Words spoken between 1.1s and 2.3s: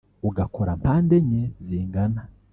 enye zingana